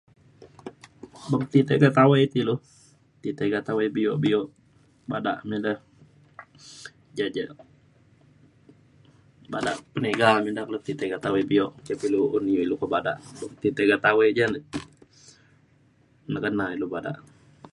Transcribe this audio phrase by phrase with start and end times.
[1.29, 2.55] Beng ti tiga tawai te ilu
[3.21, 4.39] ti tiga tawai bio bio
[5.11, 5.73] bada me ida
[7.17, 7.45] ja ja
[9.51, 11.53] bada peniga me ida kulo ti tiga tawai pe
[12.07, 13.13] ilu un iu ilu ke bada.
[13.61, 14.59] Ti tiga tawai ja ne
[16.33, 17.11] nekena ilu bada.